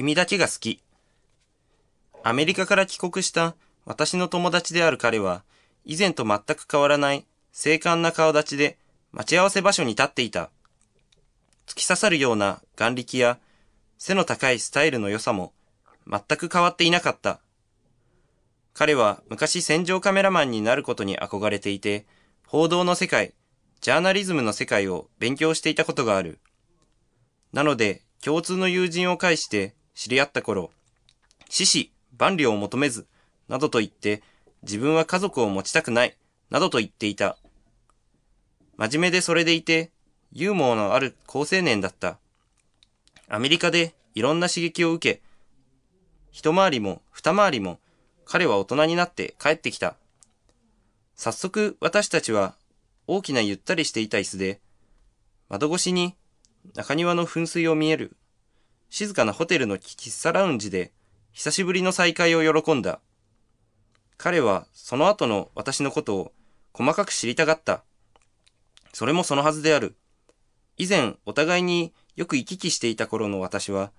[0.00, 0.80] 君だけが好き。
[2.22, 3.54] アメリカから帰国した
[3.84, 5.42] 私の友達である彼は、
[5.84, 8.78] 以前と全く変わらない精悍な顔立ちで
[9.12, 10.48] 待ち合わせ場所に立っていた。
[11.66, 13.38] 突き刺さるような眼力や
[13.98, 15.52] 背の高いスタイルの良さも
[16.06, 17.40] 全く変わっていなかった。
[18.72, 22.06] 彼は昔戦場カメラマンになることに憧れていて、
[22.46, 23.34] 報道の世界、
[23.82, 26.38] ジャーナリズムの世界を勉強していたことがある。
[27.52, 30.70] なので、共通の友人を介して知り合った頃、
[31.48, 33.06] 死死、万里を求めず、
[33.48, 34.22] などと言って、
[34.62, 36.16] 自分は家族を持ちたくない、
[36.50, 37.36] などと言っていた。
[38.76, 39.90] 真面目でそれでいて、
[40.32, 42.18] ユーモアのある好青年だった。
[43.28, 45.22] アメリカでいろんな刺激を受け、
[46.32, 47.80] 一回りも二回りも
[48.24, 49.96] 彼は大人になって帰ってきた。
[51.16, 52.54] 早速私たちは
[53.06, 54.60] 大きなゆったりしていた椅子で、
[55.48, 56.14] 窓越しに
[56.74, 58.16] 中庭の噴水を見える
[58.90, 60.92] 静かなホテルの喫茶ラウンジで
[61.32, 63.00] 久しぶりの再会を喜んだ。
[64.18, 66.32] 彼はその後の私のことを
[66.72, 67.84] 細かく知りたがった。
[68.92, 69.94] それもそのはずである。
[70.76, 73.92] 以前お互いによく行き来していた頃の私は、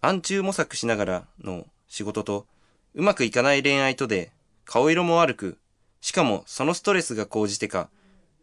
[0.00, 2.46] 暗中模索しながらの仕事と、
[2.94, 4.32] うまくいかない恋愛とで、
[4.64, 5.58] 顔色も悪く、
[6.00, 7.88] しかもそのストレスが高じてか、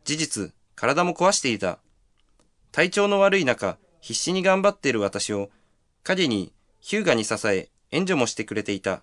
[0.04, 1.80] 事実、体も壊していた。
[2.72, 5.50] 体調の悪い中、必死に頑張っている私を、
[6.04, 6.52] 影に、
[6.82, 9.02] ヒューガに支え、援助もしてくれていた。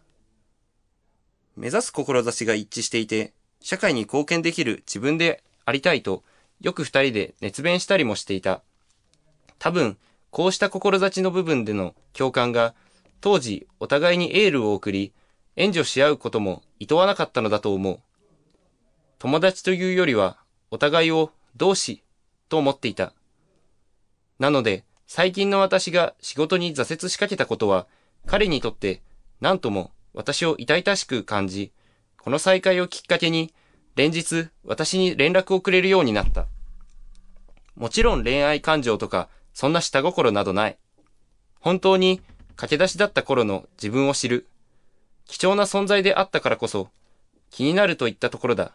[1.57, 6.23] 目指す志が一致していて、社会に貢献できる自分でありたいと、
[6.61, 8.61] よく二人で熱弁したりもしていた。
[9.59, 9.97] 多分、
[10.31, 12.75] こうした志の部分での共感が、
[13.23, 15.15] 当時お互いにエールを送り、
[15.57, 18.01] 援助し合うことも厭わなかったのだと思う。
[19.19, 20.37] 友達というよりは、
[20.71, 22.03] お互いを同志
[22.51, 23.15] と思っていた。
[24.39, 27.89] なので、最近の私が仕事に挫折しかけたことは、
[28.27, 29.03] 彼にとって
[29.41, 31.73] 何とも私を痛々しく感じ、
[32.17, 33.53] この再会をきっかけに、
[33.97, 36.47] 連日私に連絡をくれるようになった。
[37.75, 40.79] もちろん恋愛感情とか、そんな下心などない。
[41.59, 42.23] 本当に
[42.55, 44.47] 駆け出しだった頃の自分を知る。
[45.25, 46.89] 貴重な存在であったからこそ、
[47.51, 48.75] 気になるといったところだ。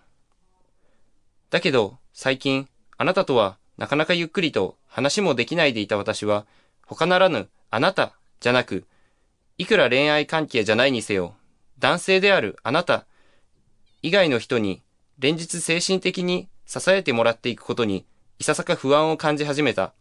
[1.49, 6.45] だけど、最近、あなたとはなかなかゆっくりと話もできないでいた私は、
[6.85, 8.85] 他ならぬ、あなた、じゃなく、
[9.57, 11.35] いくら恋愛関係じゃないにせよ、
[11.79, 13.05] 男性であるあなた、
[14.01, 14.81] 以外の人に、
[15.19, 18.05] 連日精神的に支えてもらっていくことに、
[18.39, 19.93] いささか不安を感じ始めた。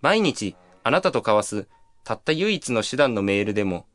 [0.00, 1.66] 毎日、あなたと交わす、
[2.02, 3.86] たった唯一の手段のメールでも、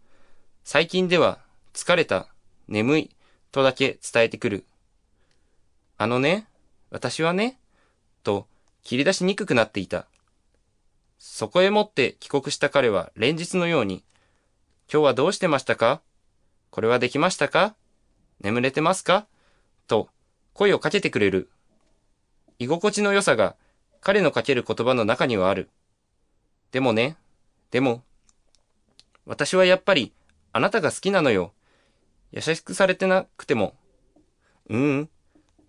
[0.63, 1.39] 最近では、
[1.73, 2.27] 疲れた、
[2.67, 3.15] 眠い、
[3.51, 4.65] とだけ伝えてくる。
[5.97, 6.47] あのね、
[6.89, 7.59] 私はね、
[8.23, 8.47] と
[8.83, 10.07] 切り出しにくくなっていた。
[11.17, 14.03] そこへもって帰国した彼は連日のように、
[14.91, 16.01] 今日はどうしてましたか？
[16.71, 17.75] これはできましたか？
[18.41, 19.27] 眠れてますか？
[19.87, 20.09] と
[20.53, 21.49] 声をかけてくれる。
[22.57, 23.55] 居心地の良さが
[24.01, 25.69] 彼のかける言葉の中にはある。
[26.71, 27.17] でもね、
[27.71, 28.03] でも、
[29.25, 30.13] 私はやっぱり
[30.53, 31.53] あなたが好きなのよ。
[32.31, 33.75] 優しくされてなくても。
[34.69, 35.09] ううん、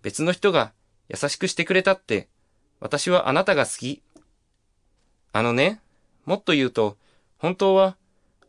[0.01, 0.73] 別の人が
[1.09, 2.27] 優しくしてくれたって
[2.81, 4.01] 私はあなたが好き。
[5.31, 5.79] あのね、
[6.25, 6.97] もっと言うと、
[7.37, 7.95] 本当は、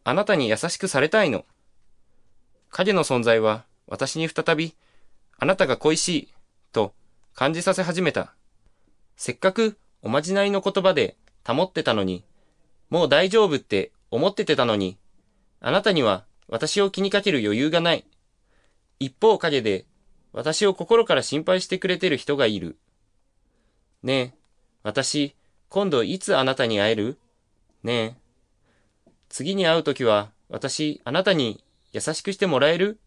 [0.05, 1.45] あなたに優しくされたいの。
[2.71, 4.75] 影の存在は、私に再び、
[5.39, 6.29] あなたが恋しい、
[6.73, 6.95] と
[7.35, 8.35] 感じさせ始めた。
[9.17, 11.17] せっかく、おまじないの言葉で
[11.47, 12.25] 保ってたのに、
[12.89, 14.97] もう大丈夫って思っててたのに、
[15.61, 18.07] あなたには私を気にかける余裕がない。
[18.99, 19.85] 一方影で、
[20.33, 22.79] 私を心から心配してくれてる人がいる。
[24.03, 24.33] ねえ、
[24.83, 25.37] 私、
[25.69, 27.19] 今度いつあなたに会える？
[27.85, 28.17] ねえ。
[29.29, 32.99] 次に会うときは、私、あなたに優しくしてもらえる？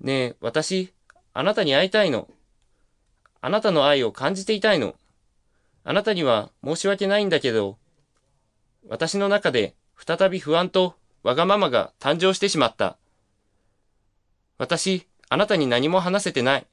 [0.00, 0.92] ねえ、私、
[1.34, 2.28] あなたに会いたいの？
[3.40, 4.94] あなたの愛を感じていたいの？
[5.82, 7.78] あなたには申し訳ないんだけど、
[8.88, 12.96] 私の中で再び不安とわがままが誕生してしまった。
[14.56, 16.66] 私、あなたに何も話せてない。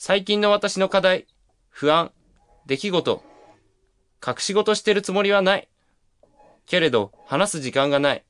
[0.00, 1.26] 最近の私の課題、
[1.70, 2.12] 不安、
[2.66, 3.22] 出来事、
[4.24, 5.68] 隠し事してるつもりはない。
[6.66, 8.24] けれど、話す時間がない。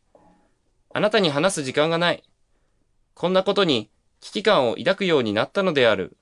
[0.95, 2.25] あなたに話す時間がない。
[3.13, 6.17] こんなことに危機感を抱くようになったのである。